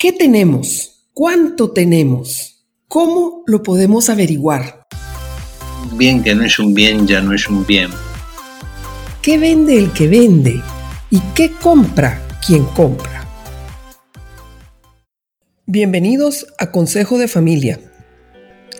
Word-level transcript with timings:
¿Qué 0.00 0.14
tenemos? 0.14 1.10
¿Cuánto 1.12 1.72
tenemos? 1.72 2.64
¿Cómo 2.88 3.42
lo 3.46 3.62
podemos 3.62 4.08
averiguar? 4.08 4.86
Bien 5.98 6.22
que 6.22 6.34
no 6.34 6.42
es 6.42 6.58
un 6.58 6.72
bien, 6.72 7.06
ya 7.06 7.20
no 7.20 7.34
es 7.34 7.46
un 7.50 7.66
bien. 7.66 7.90
¿Qué 9.20 9.36
vende 9.36 9.76
el 9.76 9.92
que 9.92 10.08
vende? 10.08 10.62
¿Y 11.10 11.20
qué 11.34 11.52
compra 11.52 12.26
quien 12.46 12.64
compra? 12.64 13.28
Bienvenidos 15.66 16.46
a 16.58 16.72
Consejo 16.72 17.18
de 17.18 17.28
Familia, 17.28 17.78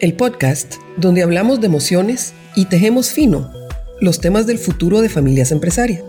el 0.00 0.14
podcast 0.14 0.76
donde 0.96 1.22
hablamos 1.22 1.60
de 1.60 1.66
emociones 1.66 2.32
y 2.56 2.64
tejemos 2.64 3.10
fino 3.10 3.52
los 4.00 4.22
temas 4.22 4.46
del 4.46 4.56
futuro 4.56 5.02
de 5.02 5.10
familias 5.10 5.52
empresarias. 5.52 6.02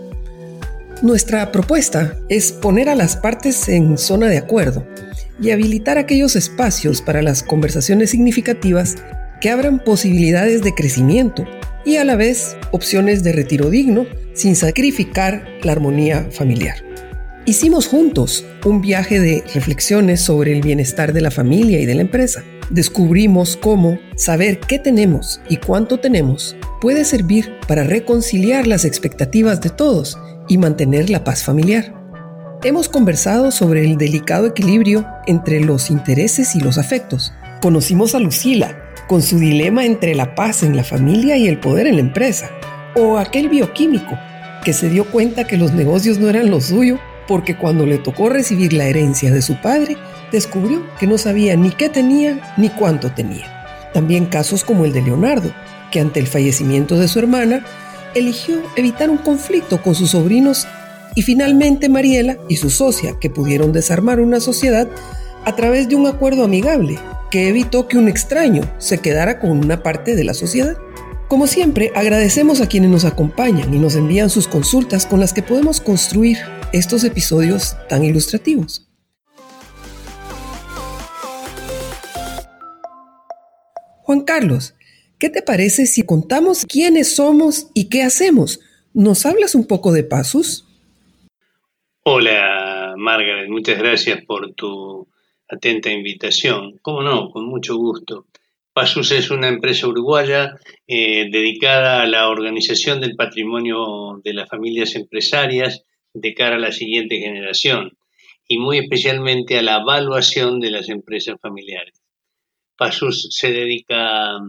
Nuestra 1.02 1.50
propuesta 1.50 2.16
es 2.28 2.52
poner 2.52 2.88
a 2.88 2.94
las 2.94 3.16
partes 3.16 3.68
en 3.68 3.98
zona 3.98 4.28
de 4.28 4.38
acuerdo 4.38 4.86
y 5.40 5.50
habilitar 5.50 5.98
aquellos 5.98 6.36
espacios 6.36 7.02
para 7.02 7.22
las 7.22 7.42
conversaciones 7.42 8.10
significativas 8.10 8.94
que 9.40 9.50
abran 9.50 9.80
posibilidades 9.80 10.62
de 10.62 10.72
crecimiento 10.76 11.44
y 11.84 11.96
a 11.96 12.04
la 12.04 12.14
vez 12.14 12.56
opciones 12.70 13.24
de 13.24 13.32
retiro 13.32 13.68
digno 13.68 14.06
sin 14.32 14.54
sacrificar 14.54 15.44
la 15.64 15.72
armonía 15.72 16.28
familiar. 16.30 16.76
Hicimos 17.46 17.88
juntos 17.88 18.46
un 18.64 18.80
viaje 18.80 19.18
de 19.18 19.42
reflexiones 19.52 20.20
sobre 20.20 20.52
el 20.52 20.60
bienestar 20.60 21.12
de 21.12 21.20
la 21.20 21.32
familia 21.32 21.80
y 21.80 21.86
de 21.86 21.96
la 21.96 22.02
empresa. 22.02 22.44
Descubrimos 22.70 23.56
cómo 23.56 23.98
saber 24.14 24.60
qué 24.60 24.78
tenemos 24.78 25.40
y 25.48 25.56
cuánto 25.56 25.98
tenemos 25.98 26.54
puede 26.80 27.04
servir 27.04 27.50
para 27.66 27.82
reconciliar 27.82 28.68
las 28.68 28.84
expectativas 28.84 29.60
de 29.60 29.70
todos 29.70 30.16
y 30.52 30.58
mantener 30.58 31.08
la 31.08 31.24
paz 31.24 31.44
familiar. 31.44 31.94
Hemos 32.62 32.90
conversado 32.90 33.50
sobre 33.50 33.84
el 33.84 33.96
delicado 33.96 34.46
equilibrio 34.46 35.06
entre 35.26 35.60
los 35.60 35.90
intereses 35.90 36.54
y 36.54 36.60
los 36.60 36.76
afectos. 36.76 37.32
Conocimos 37.62 38.14
a 38.14 38.18
Lucila 38.18 38.76
con 39.08 39.22
su 39.22 39.38
dilema 39.38 39.86
entre 39.86 40.14
la 40.14 40.34
paz 40.34 40.62
en 40.62 40.76
la 40.76 40.84
familia 40.84 41.38
y 41.38 41.48
el 41.48 41.58
poder 41.58 41.86
en 41.86 41.94
la 41.94 42.02
empresa. 42.02 42.50
O 42.94 43.16
aquel 43.16 43.48
bioquímico 43.48 44.18
que 44.62 44.74
se 44.74 44.90
dio 44.90 45.10
cuenta 45.10 45.44
que 45.44 45.56
los 45.56 45.72
negocios 45.72 46.18
no 46.18 46.28
eran 46.28 46.50
lo 46.50 46.60
suyo 46.60 46.98
porque 47.26 47.56
cuando 47.56 47.86
le 47.86 47.96
tocó 47.96 48.28
recibir 48.28 48.74
la 48.74 48.84
herencia 48.84 49.30
de 49.30 49.40
su 49.40 49.58
padre, 49.62 49.96
descubrió 50.32 50.82
que 51.00 51.06
no 51.06 51.16
sabía 51.16 51.56
ni 51.56 51.70
qué 51.70 51.88
tenía 51.88 52.54
ni 52.58 52.68
cuánto 52.68 53.10
tenía. 53.10 53.90
También 53.94 54.26
casos 54.26 54.64
como 54.64 54.84
el 54.84 54.92
de 54.92 55.00
Leonardo, 55.00 55.50
que 55.90 56.00
ante 56.00 56.20
el 56.20 56.26
fallecimiento 56.26 56.98
de 56.98 57.08
su 57.08 57.20
hermana 57.20 57.64
eligió 58.14 58.62
evitar 58.76 59.10
un 59.10 59.18
conflicto 59.18 59.82
con 59.82 59.94
sus 59.94 60.10
sobrinos 60.10 60.66
y 61.14 61.22
finalmente 61.22 61.88
Mariela 61.88 62.38
y 62.48 62.56
su 62.56 62.70
socia, 62.70 63.18
que 63.20 63.30
pudieron 63.30 63.72
desarmar 63.72 64.20
una 64.20 64.40
sociedad 64.40 64.88
a 65.44 65.56
través 65.56 65.88
de 65.88 65.96
un 65.96 66.06
acuerdo 66.06 66.44
amigable 66.44 66.98
que 67.30 67.48
evitó 67.48 67.88
que 67.88 67.98
un 67.98 68.08
extraño 68.08 68.62
se 68.78 68.98
quedara 68.98 69.40
con 69.40 69.50
una 69.50 69.82
parte 69.82 70.14
de 70.14 70.24
la 70.24 70.34
sociedad. 70.34 70.76
Como 71.28 71.46
siempre, 71.46 71.90
agradecemos 71.94 72.60
a 72.60 72.66
quienes 72.68 72.90
nos 72.90 73.04
acompañan 73.04 73.72
y 73.72 73.78
nos 73.78 73.96
envían 73.96 74.28
sus 74.28 74.48
consultas 74.48 75.06
con 75.06 75.18
las 75.18 75.32
que 75.32 75.42
podemos 75.42 75.80
construir 75.80 76.38
estos 76.72 77.04
episodios 77.04 77.76
tan 77.88 78.04
ilustrativos. 78.04 78.88
Juan 84.02 84.22
Carlos, 84.22 84.74
¿Qué 85.22 85.30
te 85.30 85.40
parece 85.40 85.86
si 85.86 86.04
contamos 86.04 86.66
quiénes 86.66 87.14
somos 87.14 87.68
y 87.74 87.88
qué 87.88 88.02
hacemos? 88.02 88.58
¿Nos 88.92 89.24
hablas 89.24 89.54
un 89.54 89.68
poco 89.68 89.92
de 89.92 90.02
Pasus? 90.02 90.66
Hola, 92.02 92.94
Margaret, 92.96 93.48
muchas 93.48 93.78
gracias 93.78 94.24
por 94.24 94.52
tu 94.54 95.06
atenta 95.48 95.92
invitación. 95.92 96.80
¿Cómo 96.82 97.04
no? 97.04 97.30
Con 97.30 97.46
mucho 97.46 97.76
gusto. 97.76 98.26
Pasus 98.72 99.12
es 99.12 99.30
una 99.30 99.46
empresa 99.46 99.86
uruguaya 99.86 100.58
eh, 100.88 101.30
dedicada 101.30 102.02
a 102.02 102.06
la 102.08 102.28
organización 102.28 103.00
del 103.00 103.14
patrimonio 103.14 104.20
de 104.24 104.34
las 104.34 104.48
familias 104.48 104.96
empresarias 104.96 105.84
de 106.14 106.34
cara 106.34 106.56
a 106.56 106.58
la 106.58 106.72
siguiente 106.72 107.20
generación 107.20 107.96
y 108.48 108.58
muy 108.58 108.78
especialmente 108.78 109.56
a 109.56 109.62
la 109.62 109.82
evaluación 109.82 110.58
de 110.58 110.72
las 110.72 110.88
empresas 110.88 111.36
familiares. 111.40 112.02
Pasus 112.76 113.28
se 113.30 113.52
dedica 113.52 114.40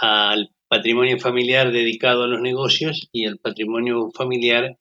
al 0.00 0.50
patrimonio 0.68 1.18
familiar 1.18 1.72
dedicado 1.72 2.24
a 2.24 2.26
los 2.26 2.40
negocios 2.40 3.08
y 3.12 3.26
al 3.26 3.38
patrimonio 3.38 4.10
familiar 4.12 4.78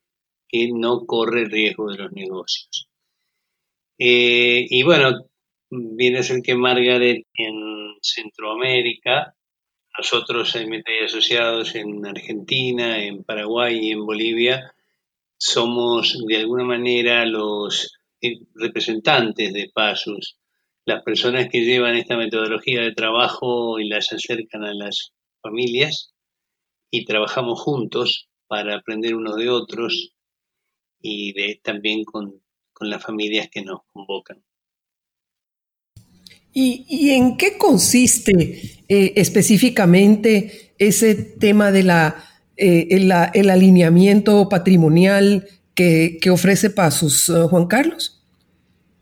que 0.47 0.69
no 0.73 1.05
corre 1.05 1.45
riesgo 1.45 1.91
de 1.91 1.97
los 1.97 2.11
negocios. 2.11 2.89
Eh, 3.97 4.65
y 4.69 4.83
bueno, 4.83 5.25
viene 5.69 6.19
a 6.19 6.23
ser 6.23 6.41
que 6.41 6.55
Margaret 6.55 7.25
en 7.33 7.95
Centroamérica, 8.01 9.35
nosotros 9.97 10.55
en 10.55 10.83
Asociados 11.05 11.75
en 11.75 12.05
Argentina, 12.05 13.03
en 13.03 13.23
Paraguay 13.23 13.79
y 13.81 13.91
en 13.91 14.05
Bolivia, 14.05 14.73
somos 15.37 16.17
de 16.27 16.37
alguna 16.37 16.63
manera 16.63 17.25
los 17.25 17.99
eh, 18.21 18.39
representantes 18.55 19.53
de 19.53 19.69
PASUS 19.73 20.37
las 20.89 21.03
personas 21.03 21.49
que 21.49 21.61
llevan 21.61 21.95
esta 21.95 22.17
metodología 22.17 22.81
de 22.81 22.93
trabajo 22.93 23.79
y 23.79 23.87
las 23.87 24.11
acercan 24.11 24.63
a 24.63 24.73
las 24.73 25.13
familias 25.41 26.13
y 26.91 27.05
trabajamos 27.05 27.61
juntos 27.61 28.27
para 28.47 28.75
aprender 28.75 29.13
unos 29.13 29.35
de 29.37 29.49
otros 29.49 30.15
y 30.99 31.33
de, 31.33 31.61
también 31.63 32.03
con, 32.03 32.41
las 32.81 33.03
familias 33.03 33.49
que 33.51 33.61
nos 33.61 33.81
convocan. 33.91 34.41
¿Y, 36.53 37.11
en 37.11 37.35
qué 37.37 37.57
consiste 37.57 38.83
eh, 38.87 39.13
específicamente 39.17 40.73
ese 40.79 41.13
tema 41.13 41.71
de 41.71 41.83
la, 41.83 42.23
eh, 42.57 42.87
el, 42.89 43.49
alineamiento 43.49 44.47
patrimonial 44.49 45.47
que, 45.75 46.17
que 46.21 46.29
ofrece 46.29 46.69
Pasos, 46.69 47.29
eh, 47.29 47.43
Juan 47.49 47.67
Carlos? 47.67 48.23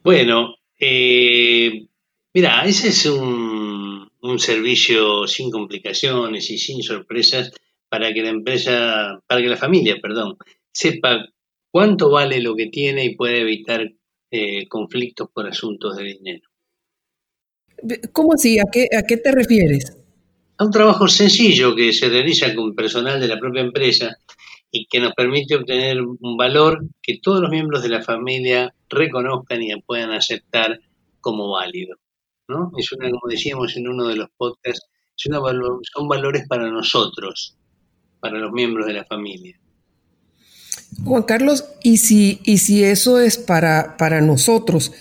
Bueno, 0.03 0.56
eh, 0.79 1.87
mira, 2.33 2.65
ese 2.65 2.89
es 2.89 3.05
un, 3.05 4.09
un, 4.21 4.39
servicio 4.39 5.27
sin 5.27 5.49
complicaciones 5.49 6.49
y 6.49 6.57
sin 6.57 6.83
sorpresas 6.83 7.51
para 7.89 8.13
que 8.13 8.21
la 8.21 8.29
empresa, 8.29 9.21
para 9.27 9.41
que 9.41 9.47
la 9.47 9.57
familia, 9.57 9.97
perdón, 10.01 10.37
sepa 10.71 11.25
cuánto 11.71 12.09
vale 12.09 12.41
lo 12.41 12.55
que 12.55 12.67
tiene 12.67 13.05
y 13.05 13.15
pueda 13.15 13.37
evitar 13.37 13.91
eh, 14.29 14.67
conflictos 14.67 15.29
por 15.33 15.47
asuntos 15.47 15.95
de 15.95 16.03
dinero. 16.03 16.49
¿Cómo 18.11 18.33
así? 18.33 18.59
¿A 18.59 18.65
qué, 18.71 18.87
¿A 18.97 19.03
qué 19.03 19.17
te 19.17 19.31
refieres? 19.31 19.95
A 20.57 20.65
un 20.65 20.71
trabajo 20.71 21.07
sencillo 21.07 21.75
que 21.75 21.93
se 21.93 22.09
realiza 22.09 22.53
con 22.55 22.75
personal 22.75 23.19
de 23.21 23.27
la 23.27 23.39
propia 23.39 23.61
empresa 23.61 24.17
y 24.77 24.85
que 24.85 24.99
nos 24.99 25.13
permite 25.13 25.55
obtener 25.55 26.01
un 26.01 26.37
valor 26.37 26.85
que 27.01 27.19
todos 27.21 27.41
los 27.41 27.49
miembros 27.49 27.81
de 27.81 27.89
la 27.89 28.03
familia 28.03 28.73
reconozcan 28.89 29.63
y 29.63 29.75
puedan 29.81 30.11
aceptar 30.11 30.79
como 31.19 31.51
válido. 31.51 31.97
¿no? 32.47 32.71
Es 32.77 32.91
una, 32.91 33.09
como 33.09 33.27
decíamos 33.27 33.75
en 33.75 33.87
uno 33.87 34.07
de 34.07 34.17
los 34.17 34.29
podcasts, 34.37 34.87
son 35.15 36.07
valores 36.07 36.47
para 36.47 36.69
nosotros, 36.69 37.57
para 38.19 38.37
los 38.37 38.51
miembros 38.51 38.85
de 38.85 38.93
la 38.93 39.03
familia. 39.03 39.59
Juan 41.03 41.23
Carlos, 41.23 41.65
¿y 41.83 41.97
si, 41.97 42.39
y 42.43 42.59
si 42.59 42.83
eso 42.83 43.19
es 43.19 43.37
para, 43.37 43.97
para 43.97 44.21
nosotros, 44.21 44.91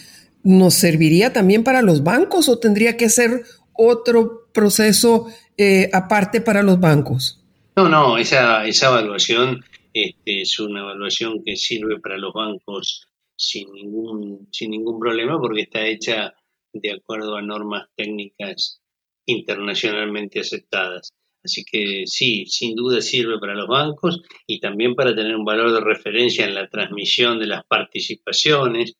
¿nos 0.42 0.75
serviría 0.75 1.34
también 1.34 1.65
para 1.65 1.82
los 1.82 2.03
bancos 2.03 2.48
o 2.48 2.59
tendría 2.59 2.97
que 2.97 3.10
ser 3.10 3.44
otro 3.75 4.48
proceso 4.53 5.26
eh, 5.59 5.91
aparte 5.92 6.41
para 6.41 6.62
los 6.62 6.81
bancos? 6.81 7.46
No, 7.76 7.88
no, 7.91 8.16
esa, 8.16 8.66
esa 8.66 8.89
evaluación 8.89 9.62
este, 9.92 10.41
es 10.41 10.59
una 10.59 10.80
evaluación 10.80 11.45
que 11.45 11.56
sirve 11.56 12.01
para 12.01 12.16
los 12.16 12.33
bancos 12.33 13.06
sin 13.36 13.71
ningún, 13.72 14.48
sin 14.51 14.71
ningún 14.71 14.98
problema 14.98 15.39
porque 15.39 15.62
está 15.62 15.86
hecha 15.86 16.34
de 16.72 16.92
acuerdo 16.92 17.36
a 17.36 17.42
normas 17.42 17.89
técnicas 17.95 18.80
internacionalmente 19.27 20.41
aceptadas. 20.41 21.12
Así 21.45 21.65
que 21.65 22.04
sí, 22.06 22.47
sin 22.47 22.74
duda 22.74 23.03
sirve 23.03 23.39
para 23.39 23.54
los 23.54 23.68
bancos 23.68 24.22
y 24.47 24.59
también 24.59 24.95
para 24.95 25.15
tener 25.15 25.36
un 25.36 25.45
valor 25.45 25.71
de 25.72 25.80
referencia 25.80 26.47
en 26.47 26.54
la 26.54 26.68
transmisión 26.68 27.39
de 27.39 27.47
las 27.47 27.65
participaciones 27.66 28.95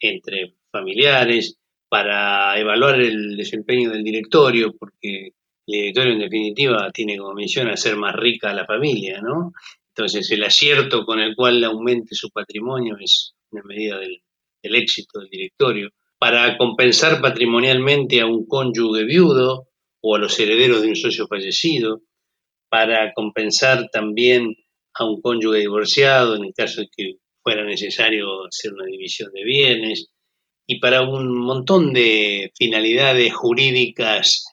entre 0.00 0.56
familiares, 0.72 1.58
para 1.88 2.58
evaluar 2.58 3.00
el 3.00 3.36
desempeño 3.36 3.90
del 3.90 4.02
directorio, 4.02 4.74
porque 4.76 5.32
el 5.66 5.80
directorio 5.80 6.12
en 6.12 6.20
definitiva 6.20 6.90
tiene 6.92 7.18
como 7.18 7.34
misión 7.34 7.68
hacer 7.68 7.96
más 7.96 8.14
rica 8.14 8.50
a 8.50 8.54
la 8.54 8.66
familia, 8.66 9.20
¿no? 9.20 9.52
Entonces 9.94 10.30
el 10.30 10.44
acierto 10.44 11.04
con 11.04 11.20
el 11.20 11.34
cual 11.34 11.64
aumente 11.64 12.14
su 12.14 12.30
patrimonio 12.30 12.96
es 13.00 13.34
una 13.50 13.62
medida 13.64 13.98
del, 13.98 14.20
éxito 14.62 15.20
del 15.20 15.30
directorio. 15.30 15.90
Para 16.18 16.56
compensar 16.56 17.20
patrimonialmente 17.20 18.20
a 18.20 18.26
un 18.26 18.46
cónyuge 18.46 19.04
viudo 19.04 19.68
o 20.02 20.16
a 20.16 20.18
los 20.18 20.38
herederos 20.38 20.82
de 20.82 20.88
un 20.88 20.96
socio 20.96 21.26
fallecido, 21.26 22.02
para 22.68 23.12
compensar 23.12 23.88
también 23.90 24.56
a 24.94 25.04
un 25.04 25.20
cónyuge 25.20 25.60
divorciado 25.60 26.36
en 26.36 26.44
el 26.44 26.54
caso 26.54 26.80
de 26.80 26.88
que 26.94 27.16
fuera 27.42 27.64
necesario 27.64 28.46
hacer 28.46 28.72
una 28.72 28.86
división 28.86 29.30
de 29.32 29.44
bienes, 29.44 30.08
y 30.66 30.80
para 30.80 31.02
un 31.02 31.38
montón 31.38 31.92
de 31.92 32.50
finalidades 32.56 33.32
jurídicas 33.32 34.45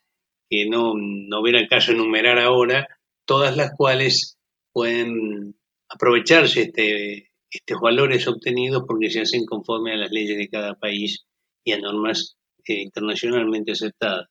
que 0.54 0.70
no, 0.70 0.94
no 0.96 1.42
hubiera 1.42 1.68
caso 1.68 1.94
enumerar 1.94 2.38
ahora, 2.38 2.88
todas 3.26 3.58
las 3.58 3.72
cuales 3.76 4.38
pueden 4.72 5.56
aprovecharse 5.90 6.62
este, 6.62 7.32
estos 7.50 7.82
valores 7.82 8.28
obtenidos 8.28 8.84
porque 8.88 9.10
se 9.10 9.22
hacen 9.22 9.46
conforme 9.46 9.94
a 9.94 9.98
las 9.98 10.12
leyes 10.12 10.38
de 10.38 10.50
cada 10.50 10.76
país 10.76 11.26
y 11.64 11.72
a 11.72 11.80
normas 11.80 12.38
eh, 12.68 12.82
internacionalmente 12.84 13.72
aceptadas. 13.72 14.28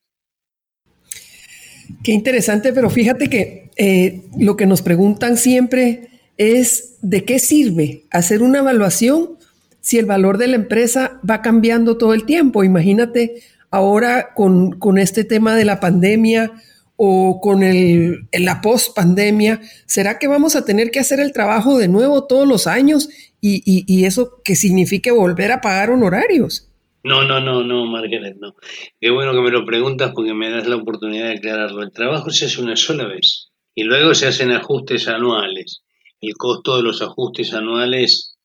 Qué 2.04 2.12
interesante, 2.12 2.72
pero 2.72 2.88
fíjate 2.88 3.28
que 3.28 3.70
eh, 3.76 4.22
lo 4.38 4.56
que 4.56 4.66
nos 4.66 4.80
preguntan 4.80 5.36
siempre 5.36 6.08
es 6.36 6.98
de 7.02 7.24
qué 7.24 7.40
sirve 7.40 8.04
hacer 8.12 8.42
una 8.42 8.60
evaluación 8.60 9.38
si 9.80 9.98
el 9.98 10.06
valor 10.06 10.38
de 10.38 10.46
la 10.46 10.54
empresa 10.54 11.20
va 11.28 11.42
cambiando 11.42 11.98
todo 11.98 12.14
el 12.14 12.26
tiempo. 12.26 12.62
Imagínate 12.62 13.42
ahora 13.72 14.34
con, 14.34 14.78
con 14.78 14.98
este 14.98 15.24
tema 15.24 15.56
de 15.56 15.64
la 15.64 15.80
pandemia 15.80 16.52
o 16.96 17.40
con 17.40 17.64
el, 17.64 18.28
la 18.32 18.60
post-pandemia, 18.60 19.60
¿será 19.86 20.20
que 20.20 20.28
vamos 20.28 20.54
a 20.54 20.64
tener 20.64 20.90
que 20.92 21.00
hacer 21.00 21.18
el 21.18 21.32
trabajo 21.32 21.78
de 21.78 21.88
nuevo 21.88 22.26
todos 22.26 22.46
los 22.46 22.68
años 22.68 23.08
y, 23.40 23.62
y, 23.64 24.04
eso 24.04 24.40
que 24.44 24.54
signifique 24.54 25.10
volver 25.10 25.50
a 25.50 25.60
pagar 25.60 25.90
honorarios? 25.90 26.68
No, 27.02 27.24
no, 27.24 27.40
no, 27.40 27.64
no, 27.64 27.86
Margaret, 27.86 28.36
no. 28.38 28.54
Qué 29.00 29.10
bueno 29.10 29.32
que 29.32 29.40
me 29.40 29.50
lo 29.50 29.64
preguntas 29.64 30.12
porque 30.14 30.32
me 30.32 30.48
das 30.48 30.68
la 30.68 30.76
oportunidad 30.76 31.26
de 31.26 31.38
aclararlo. 31.38 31.82
El 31.82 31.90
trabajo 31.90 32.30
se 32.30 32.44
hace 32.44 32.62
una 32.62 32.76
sola 32.76 33.08
vez 33.08 33.48
y 33.74 33.82
luego 33.82 34.14
se 34.14 34.28
hacen 34.28 34.52
ajustes 34.52 35.08
anuales. 35.08 35.82
El 36.20 36.34
costo 36.34 36.76
de 36.76 36.84
los 36.84 37.02
ajustes 37.02 37.52
anuales 37.52 38.36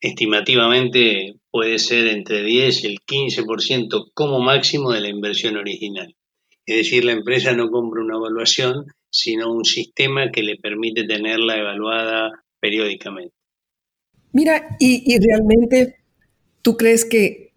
estimativamente 0.00 1.36
puede 1.54 1.78
ser 1.78 2.08
entre 2.08 2.42
10 2.42 2.82
y 2.82 2.86
el 2.88 2.98
15% 3.06 4.10
como 4.12 4.40
máximo 4.40 4.90
de 4.90 5.00
la 5.00 5.08
inversión 5.08 5.56
original. 5.56 6.16
Es 6.66 6.78
decir, 6.78 7.04
la 7.04 7.12
empresa 7.12 7.52
no 7.52 7.70
compra 7.70 8.02
una 8.02 8.16
evaluación, 8.16 8.86
sino 9.08 9.52
un 9.52 9.64
sistema 9.64 10.32
que 10.32 10.42
le 10.42 10.56
permite 10.56 11.04
tenerla 11.04 11.56
evaluada 11.56 12.32
periódicamente. 12.58 13.36
Mira, 14.32 14.76
y, 14.80 15.16
realmente 15.20 15.94
tú 16.60 16.76
crees 16.76 17.04
que, 17.04 17.52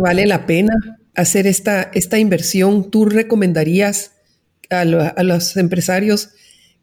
vale 0.00 0.24
la 0.26 0.46
pena 0.46 0.74
hacer 1.16 1.48
esta, 1.48 1.90
esta 1.94 2.20
inversión? 2.20 2.92
¿Tú 2.92 3.06
recomendarías 3.06 4.22
a, 4.70 4.82
a 4.82 5.22
los 5.24 5.56
empresarios 5.56 6.30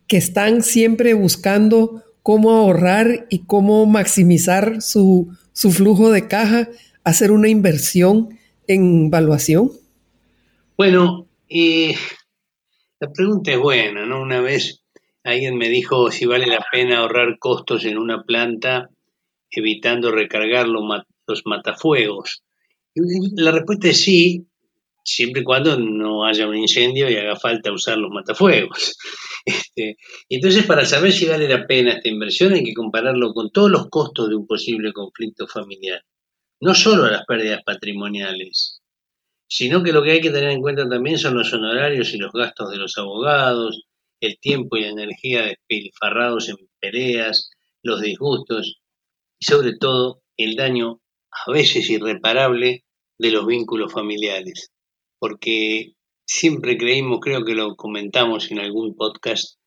que 0.07 0.17
están 0.17 0.61
siempre 0.61 1.13
buscando 1.13 2.03
cómo 2.21 2.51
ahorrar 2.51 3.27
y 3.29 3.45
cómo 3.45 3.85
maximizar 3.85 4.81
su, 4.81 5.37
su 5.53 5.71
flujo 5.71 6.11
de 6.11 6.27
caja, 6.27 6.69
hacer 7.03 7.31
una 7.31 7.49
inversión 7.49 8.37
en 8.67 9.07
evaluación? 9.07 9.71
Bueno, 10.77 11.27
y 11.47 11.95
la 12.99 13.11
pregunta 13.11 13.51
es 13.51 13.59
buena, 13.59 14.05
¿no? 14.05 14.21
Una 14.21 14.41
vez 14.41 14.83
alguien 15.23 15.57
me 15.57 15.69
dijo 15.69 16.11
si 16.11 16.25
vale 16.25 16.47
la 16.47 16.65
pena 16.71 16.99
ahorrar 16.99 17.37
costos 17.39 17.85
en 17.85 17.97
una 17.97 18.23
planta 18.23 18.89
evitando 19.51 20.11
recargar 20.11 20.67
los, 20.67 20.83
matafuegos. 21.45 22.43
la 22.93 23.51
respuesta 23.51 23.89
es 23.89 24.01
sí, 24.01 24.47
siempre 25.09 25.41
y 25.41 25.43
cuando 25.43 25.77
no 25.77 26.25
haya 26.25 26.47
un 26.47 26.55
incendio 26.55 27.09
y 27.09 27.15
haga 27.15 27.35
falta 27.35 27.71
usar 27.71 27.97
los 27.97 28.11
matafuegos. 28.11 28.97
Este, 29.45 29.97
entonces, 30.27 30.65
para 30.65 30.85
saber 30.85 31.11
si 31.11 31.25
vale 31.25 31.47
la 31.47 31.65
pena 31.65 31.93
esta 31.93 32.09
inversión, 32.09 32.53
hay 32.53 32.63
que 32.63 32.73
compararlo 32.73 33.33
con 33.33 33.49
todos 33.49 33.71
los 33.71 33.89
costos 33.89 34.29
de 34.29 34.35
un 34.35 34.45
posible 34.45 34.91
conflicto 34.93 35.47
familiar, 35.47 36.03
no 36.59 36.75
solo 36.75 37.09
las 37.09 37.25
pérdidas 37.25 37.63
patrimoniales, 37.65 38.81
sino 39.47 39.81
que 39.81 39.93
lo 39.93 40.03
que 40.03 40.11
hay 40.11 40.21
que 40.21 40.29
tener 40.29 40.51
en 40.51 40.61
cuenta 40.61 40.87
también 40.87 41.17
son 41.17 41.35
los 41.35 41.51
honorarios 41.53 42.13
y 42.13 42.17
los 42.17 42.31
gastos 42.31 42.69
de 42.69 42.77
los 42.77 42.95
abogados, 42.97 43.85
el 44.19 44.37
tiempo 44.39 44.77
y 44.77 44.81
la 44.81 44.89
energía 44.89 45.43
despilfarrados 45.43 46.49
en 46.49 46.57
peleas, 46.79 47.49
los 47.81 48.01
disgustos 48.01 48.81
y 49.39 49.45
sobre 49.45 49.77
todo 49.77 50.21
el 50.37 50.55
daño 50.55 51.01
a 51.31 51.51
veces 51.51 51.89
irreparable 51.89 52.83
de 53.17 53.31
los 53.31 53.47
vínculos 53.47 53.91
familiares. 53.91 54.69
Porque 55.19 55.93
siempre 56.25 56.77
creímos, 56.77 57.19
creo 57.21 57.43
que 57.45 57.55
lo 57.55 57.75
comentamos 57.75 58.51
en 58.51 58.59
algún 58.59 58.95
podcast, 58.95 59.59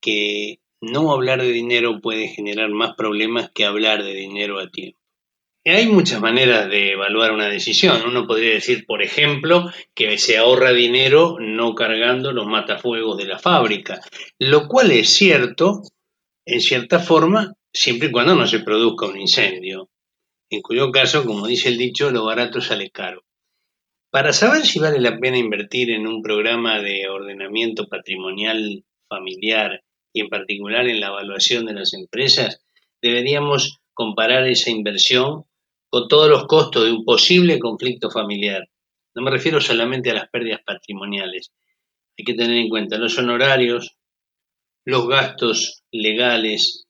que 0.00 0.60
no 0.80 1.12
hablar 1.12 1.40
de 1.40 1.52
dinero 1.52 2.00
puede 2.00 2.28
generar 2.28 2.70
más 2.70 2.94
problemas 2.96 3.50
que 3.52 3.64
hablar 3.64 4.02
de 4.04 4.14
dinero 4.14 4.58
a 4.58 4.70
tiempo. 4.70 4.98
Hay 5.64 5.86
muchas 5.86 6.20
maneras 6.20 6.70
de 6.70 6.92
evaluar 6.92 7.32
una 7.32 7.48
decisión. 7.48 8.00
Uno 8.06 8.26
podría 8.26 8.52
decir, 8.52 8.86
por 8.86 9.02
ejemplo, 9.02 9.70
que 9.94 10.16
se 10.16 10.38
ahorra 10.38 10.72
dinero 10.72 11.36
no 11.40 11.74
cargando 11.74 12.32
los 12.32 12.46
matafuegos 12.46 13.18
de 13.18 13.26
la 13.26 13.38
fábrica, 13.38 14.00
lo 14.38 14.66
cual 14.66 14.92
es 14.92 15.10
cierto, 15.10 15.82
en 16.46 16.60
cierta 16.60 17.00
forma, 17.00 17.54
siempre 17.70 18.08
y 18.08 18.12
cuando 18.12 18.34
no 18.34 18.46
se 18.46 18.60
produzca 18.60 19.06
un 19.06 19.20
incendio, 19.20 19.90
en 20.48 20.62
cuyo 20.62 20.90
caso, 20.90 21.24
como 21.26 21.46
dice 21.46 21.68
el 21.68 21.76
dicho, 21.76 22.10
lo 22.10 22.24
barato 22.24 22.62
sale 22.62 22.90
caro. 22.90 23.24
Para 24.10 24.32
saber 24.32 24.64
si 24.64 24.78
vale 24.78 25.00
la 25.00 25.18
pena 25.18 25.36
invertir 25.36 25.90
en 25.90 26.06
un 26.06 26.22
programa 26.22 26.80
de 26.80 27.08
ordenamiento 27.10 27.88
patrimonial 27.88 28.84
familiar 29.06 29.84
y 30.14 30.20
en 30.22 30.28
particular 30.30 30.88
en 30.88 31.00
la 31.00 31.08
evaluación 31.08 31.66
de 31.66 31.74
las 31.74 31.92
empresas, 31.92 32.64
deberíamos 33.02 33.80
comparar 33.92 34.46
esa 34.46 34.70
inversión 34.70 35.44
con 35.90 36.08
todos 36.08 36.30
los 36.30 36.46
costos 36.46 36.84
de 36.84 36.92
un 36.92 37.04
posible 37.04 37.58
conflicto 37.58 38.10
familiar. 38.10 38.70
No 39.14 39.22
me 39.22 39.30
refiero 39.30 39.60
solamente 39.60 40.10
a 40.10 40.14
las 40.14 40.30
pérdidas 40.30 40.60
patrimoniales. 40.64 41.52
Hay 42.18 42.24
que 42.24 42.34
tener 42.34 42.56
en 42.56 42.70
cuenta 42.70 42.96
los 42.96 43.18
honorarios, 43.18 43.96
los 44.86 45.06
gastos 45.06 45.82
legales, 45.92 46.86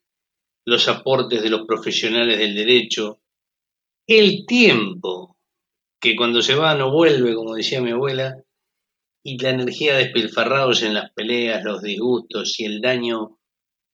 los 0.64 0.86
aportes 0.86 1.42
de 1.42 1.50
los 1.50 1.66
profesionales 1.66 2.38
del 2.38 2.54
derecho, 2.54 3.20
el 4.06 4.46
tiempo, 4.46 5.37
que 6.00 6.16
cuando 6.16 6.42
se 6.42 6.54
va 6.54 6.74
no 6.74 6.92
vuelve, 6.92 7.34
como 7.34 7.54
decía 7.54 7.80
mi 7.80 7.90
abuela, 7.90 8.42
y 9.24 9.38
la 9.38 9.50
energía 9.50 9.96
despilfarrados 9.96 10.82
en 10.82 10.94
las 10.94 11.12
peleas, 11.12 11.64
los 11.64 11.82
disgustos 11.82 12.58
y 12.60 12.64
el 12.64 12.80
daño 12.80 13.38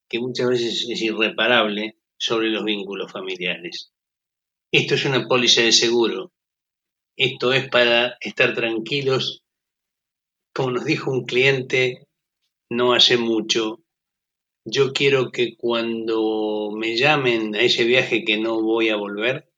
que 0.09 0.21
muchas 0.21 0.49
veces 0.49 0.87
es 0.89 1.03
irreparable 1.03 1.99
sobre 2.19 2.51
los 2.51 2.65
vínculos 2.65 3.11
familiares. 3.11 3.93
Esto 4.73 4.95
es 4.95 5.05
una 5.05 5.27
póliza 5.27 5.63
de 5.63 5.73
seguro. 5.73 6.33
Esto 7.17 7.53
es 7.53 7.69
para 7.69 8.17
estar 8.21 8.55
tranquilos. 8.55 9.45
Como 10.55 10.73
nos 10.73 10.85
dijo 10.85 11.11
un 11.11 11.25
cliente 11.25 12.07
no 12.71 12.93
hace 12.93 13.17
mucho, 13.17 13.81
yo 14.65 14.93
quiero 14.93 15.31
que 15.31 15.57
cuando 15.57 16.71
me 16.75 16.97
llamen 16.97 17.55
a 17.55 17.61
ese 17.61 17.85
viaje 17.85 18.25
que 18.25 18.39
no 18.39 18.63
voy 18.63 18.89
a 18.89 18.97
volver, 18.97 19.53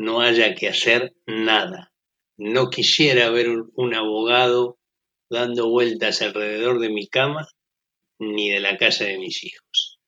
no 0.00 0.22
haya 0.22 0.54
que 0.54 0.66
hacer 0.66 1.14
nada. 1.26 1.92
No 2.38 2.70
quisiera 2.70 3.28
ver 3.28 3.48
un 3.74 3.94
abogado 3.94 4.78
dando 5.28 5.68
vueltas 5.68 6.22
alrededor 6.22 6.80
de 6.80 6.88
mi 6.88 7.06
cama 7.06 7.46
ni 8.18 8.48
de 8.48 8.60
la 8.60 8.78
casa 8.78 9.04
de 9.04 9.18
mis 9.18 9.44
hijos. 9.44 10.00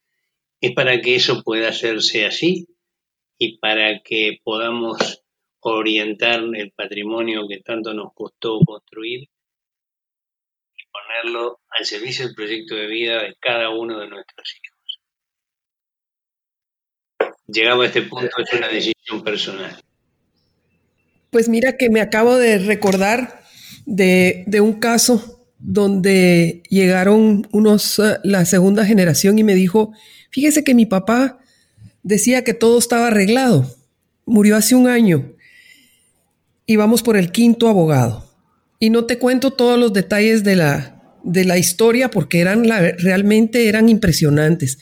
Es 0.62 0.72
para 0.72 0.98
que 1.02 1.14
eso 1.14 1.42
pueda 1.42 1.68
hacerse 1.68 2.24
así 2.24 2.68
y 3.38 3.58
para 3.58 4.00
que 4.00 4.38
podamos 4.42 5.22
orientar 5.60 6.40
el 6.54 6.72
patrimonio 6.72 7.46
que 7.46 7.60
tanto 7.60 7.92
nos 7.92 8.14
costó 8.14 8.60
construir 8.64 9.28
y 10.74 10.82
ponerlo 10.90 11.60
al 11.68 11.84
servicio 11.84 12.24
del 12.24 12.34
proyecto 12.34 12.76
de 12.76 12.86
vida 12.86 13.24
de 13.24 13.36
cada 13.38 13.68
uno 13.68 14.00
de 14.00 14.08
nuestros 14.08 14.54
hijos. 14.54 14.81
Llegado 17.52 17.82
a 17.82 17.86
este 17.86 18.02
punto 18.02 18.30
es 18.38 18.58
una 18.58 18.68
decisión 18.68 19.22
personal. 19.22 19.78
Pues 21.30 21.48
mira 21.48 21.76
que 21.76 21.90
me 21.90 22.00
acabo 22.00 22.36
de 22.36 22.58
recordar 22.58 23.42
de, 23.84 24.44
de 24.46 24.60
un 24.60 24.74
caso 24.74 25.42
donde 25.58 26.62
llegaron 26.68 27.46
unos, 27.52 27.98
eh, 27.98 28.18
la 28.24 28.44
segunda 28.44 28.84
generación 28.84 29.38
y 29.38 29.44
me 29.44 29.54
dijo, 29.54 29.92
fíjese 30.30 30.64
que 30.64 30.74
mi 30.74 30.86
papá 30.86 31.38
decía 32.02 32.44
que 32.44 32.54
todo 32.54 32.78
estaba 32.78 33.08
arreglado. 33.08 33.74
Murió 34.26 34.56
hace 34.56 34.74
un 34.74 34.88
año 34.88 35.34
y 36.66 36.76
vamos 36.76 37.02
por 37.02 37.16
el 37.16 37.32
quinto 37.32 37.68
abogado. 37.68 38.28
Y 38.78 38.90
no 38.90 39.04
te 39.04 39.18
cuento 39.18 39.52
todos 39.52 39.78
los 39.78 39.92
detalles 39.92 40.42
de 40.42 40.56
la, 40.56 41.00
de 41.22 41.44
la 41.44 41.58
historia 41.58 42.10
porque 42.10 42.40
eran 42.40 42.64
realmente 42.64 43.68
eran 43.68 43.88
impresionantes. 43.88 44.78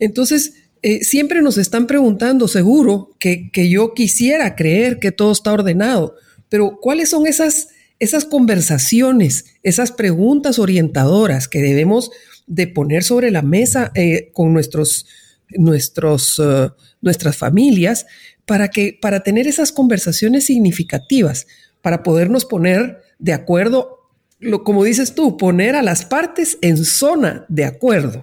Entonces, 0.00 0.57
eh, 0.82 1.04
siempre 1.04 1.42
nos 1.42 1.58
están 1.58 1.86
preguntando, 1.86 2.48
seguro, 2.48 3.10
que, 3.18 3.50
que, 3.50 3.68
yo 3.68 3.94
quisiera 3.94 4.56
creer 4.56 4.98
que 4.98 5.12
todo 5.12 5.32
está 5.32 5.52
ordenado, 5.52 6.14
pero 6.48 6.78
¿cuáles 6.80 7.10
son 7.10 7.26
esas, 7.26 7.68
esas 7.98 8.24
conversaciones, 8.24 9.44
esas 9.62 9.92
preguntas 9.92 10.58
orientadoras 10.58 11.48
que 11.48 11.60
debemos 11.60 12.10
de 12.46 12.66
poner 12.66 13.04
sobre 13.04 13.30
la 13.30 13.42
mesa 13.42 13.92
eh, 13.94 14.30
con 14.32 14.52
nuestros 14.52 15.06
nuestros, 15.50 16.38
eh, 16.38 16.70
nuestras 17.00 17.36
familias 17.36 18.06
para, 18.44 18.68
que, 18.68 18.98
para 19.00 19.22
tener 19.22 19.46
esas 19.46 19.72
conversaciones 19.72 20.44
significativas, 20.44 21.46
para 21.82 22.02
podernos 22.02 22.44
poner 22.44 23.02
de 23.18 23.32
acuerdo, 23.32 24.10
lo, 24.40 24.62
como 24.62 24.84
dices 24.84 25.14
tú, 25.14 25.36
poner 25.36 25.74
a 25.74 25.82
las 25.82 26.04
partes 26.04 26.58
en 26.60 26.84
zona 26.84 27.44
de 27.48 27.64
acuerdo. 27.64 28.22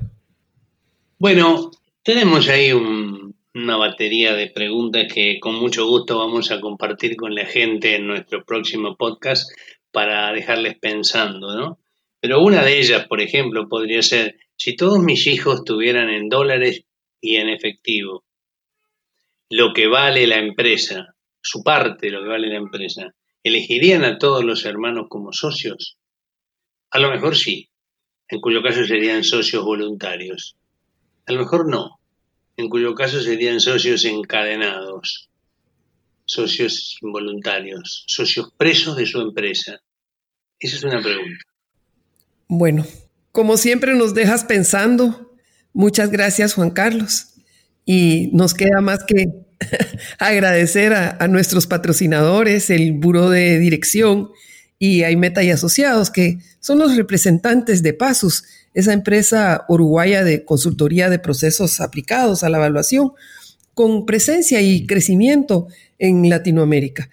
Bueno, 1.19 1.71
tenemos 2.05 2.47
ahí 2.49 2.71
una 2.71 3.77
batería 3.77 4.35
de 4.35 4.51
preguntas 4.51 5.11
que 5.11 5.39
con 5.39 5.55
mucho 5.55 5.87
gusto 5.87 6.19
vamos 6.19 6.51
a 6.51 6.61
compartir 6.61 7.15
con 7.15 7.33
la 7.33 7.47
gente 7.47 7.95
en 7.95 8.05
nuestro 8.05 8.45
próximo 8.45 8.95
podcast 8.95 9.49
para 9.91 10.31
dejarles 10.31 10.77
pensando, 10.77 11.55
¿no? 11.55 11.79
Pero 12.19 12.43
una 12.43 12.63
de 12.63 12.77
ellas, 12.77 13.07
por 13.07 13.21
ejemplo, 13.21 13.67
podría 13.67 14.03
ser, 14.03 14.37
si 14.55 14.75
todos 14.75 14.99
mis 14.99 15.25
hijos 15.25 15.63
tuvieran 15.63 16.11
en 16.11 16.29
dólares 16.29 16.83
y 17.19 17.37
en 17.37 17.49
efectivo 17.49 18.23
lo 19.49 19.73
que 19.73 19.87
vale 19.87 20.27
la 20.27 20.37
empresa, 20.37 21.15
su 21.41 21.63
parte, 21.63 22.11
lo 22.11 22.21
que 22.21 22.29
vale 22.29 22.49
la 22.49 22.57
empresa, 22.57 23.15
¿elegirían 23.41 24.03
a 24.03 24.19
todos 24.19 24.43
los 24.43 24.63
hermanos 24.65 25.07
como 25.09 25.33
socios? 25.33 25.97
A 26.91 26.99
lo 26.99 27.09
mejor 27.09 27.35
sí, 27.35 27.71
en 28.27 28.41
cuyo 28.41 28.61
caso 28.61 28.85
serían 28.85 29.23
socios 29.23 29.63
voluntarios. 29.63 30.55
A 31.27 31.33
lo 31.33 31.39
mejor 31.39 31.67
no, 31.67 31.99
en 32.57 32.69
cuyo 32.69 32.93
caso 32.95 33.21
serían 33.21 33.59
socios 33.59 34.05
encadenados, 34.05 35.29
socios 36.25 36.97
involuntarios, 37.01 38.03
socios 38.07 38.51
presos 38.57 38.95
de 38.97 39.05
su 39.05 39.21
empresa. 39.21 39.79
Esa 40.59 40.75
es 40.77 40.83
una 40.83 41.01
pregunta. 41.01 41.43
Bueno, 42.47 42.85
como 43.31 43.57
siempre 43.57 43.95
nos 43.95 44.13
dejas 44.13 44.43
pensando. 44.45 45.35
Muchas 45.73 46.11
gracias, 46.11 46.53
Juan 46.53 46.71
Carlos. 46.71 47.33
Y 47.85 48.29
nos 48.33 48.53
queda 48.53 48.81
más 48.81 49.03
que 49.03 49.25
agradecer 50.19 50.93
a, 50.93 51.27
nuestros 51.27 51.67
patrocinadores, 51.67 52.69
el 52.69 52.93
Buró 52.93 53.29
de 53.29 53.59
Dirección 53.59 54.29
y 54.79 55.03
Aimeta 55.03 55.43
y 55.43 55.51
Asociados, 55.51 56.11
que 56.11 56.39
son 56.59 56.79
los 56.79 56.95
representantes 56.95 57.83
de 57.83 57.93
Pasus, 57.93 58.43
esa 58.75 58.93
empresa 58.93 59.65
uruguaya 59.67 60.23
de 60.23 60.45
consultoría 60.45 61.09
de 61.09 61.17
procesos 61.17 61.81
aplicados 61.81 62.43
a 62.43 62.49
la 62.49 62.57
evaluación, 62.57 63.13
con 63.73 64.05
presencia 64.05 64.61
y 64.61 64.85
crecimiento 64.85 65.67
en 65.97 66.29
Latinoamérica. 66.29 67.09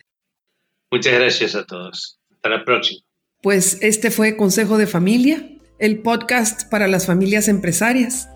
Muchas 0.91 1.15
gracias 1.15 1.55
a 1.55 1.65
todos. 1.65 2.19
Hasta 2.31 2.49
la 2.51 2.65
próxima. 2.65 3.01
Pues 3.41 3.79
este 3.81 4.11
fue 4.11 4.37
Consejo 4.37 4.77
de 4.77 4.87
Familia, 4.87 5.49
el 5.79 6.03
podcast 6.03 6.69
para 6.69 6.87
las 6.87 7.07
familias 7.07 7.49
empresarias. 7.49 8.29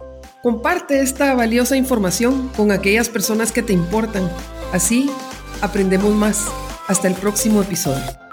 Comparte 0.43 1.01
esta 1.01 1.35
valiosa 1.35 1.77
información 1.77 2.49
con 2.57 2.71
aquellas 2.73 3.09
personas 3.09 3.53
que 3.53 3.63
te 3.63 3.73
importan. 3.73 4.31
Así 4.73 5.11
aprendemos 5.61 6.15
más. 6.15 6.45
Hasta 6.89 7.09
el 7.09 7.15
próximo 7.15 7.63
episodio. 7.63 8.26